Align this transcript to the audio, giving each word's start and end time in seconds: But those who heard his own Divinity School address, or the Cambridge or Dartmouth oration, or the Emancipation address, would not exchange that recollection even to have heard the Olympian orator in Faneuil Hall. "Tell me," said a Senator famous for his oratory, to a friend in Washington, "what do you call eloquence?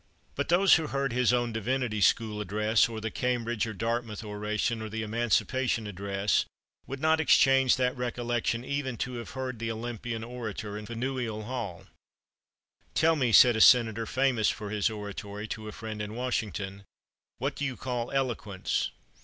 But 0.33 0.49
those 0.49 0.73
who 0.77 0.87
heard 0.87 1.13
his 1.13 1.31
own 1.31 1.53
Divinity 1.53 2.01
School 2.01 2.41
address, 2.41 2.89
or 2.89 2.99
the 2.99 3.11
Cambridge 3.11 3.67
or 3.67 3.73
Dartmouth 3.75 4.23
oration, 4.23 4.81
or 4.81 4.89
the 4.89 5.03
Emancipation 5.03 5.85
address, 5.85 6.43
would 6.87 6.99
not 6.99 7.21
exchange 7.21 7.75
that 7.75 7.95
recollection 7.95 8.65
even 8.65 8.97
to 8.97 9.17
have 9.17 9.29
heard 9.37 9.59
the 9.59 9.69
Olympian 9.69 10.23
orator 10.23 10.75
in 10.75 10.87
Faneuil 10.87 11.43
Hall. 11.43 11.85
"Tell 12.95 13.15
me," 13.15 13.31
said 13.31 13.55
a 13.55 13.61
Senator 13.61 14.07
famous 14.07 14.49
for 14.49 14.71
his 14.71 14.89
oratory, 14.89 15.47
to 15.49 15.67
a 15.67 15.71
friend 15.71 16.01
in 16.01 16.15
Washington, 16.15 16.83
"what 17.37 17.55
do 17.55 17.63
you 17.63 17.77
call 17.77 18.09
eloquence? 18.09 18.89